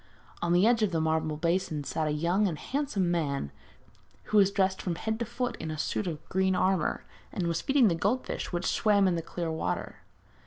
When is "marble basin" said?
0.99-1.83